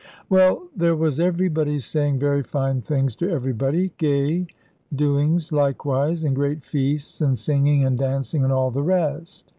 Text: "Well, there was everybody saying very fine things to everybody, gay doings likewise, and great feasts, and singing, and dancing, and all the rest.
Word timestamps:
"Well, 0.31 0.63
there 0.75 0.95
was 0.95 1.19
everybody 1.19 1.77
saying 1.77 2.17
very 2.17 2.41
fine 2.41 2.81
things 2.81 3.15
to 3.17 3.29
everybody, 3.29 3.91
gay 3.99 4.47
doings 4.95 5.51
likewise, 5.51 6.23
and 6.23 6.35
great 6.35 6.63
feasts, 6.63 7.21
and 7.21 7.37
singing, 7.37 7.85
and 7.85 7.99
dancing, 7.99 8.43
and 8.43 8.51
all 8.51 8.71
the 8.71 8.81
rest. 8.81 9.45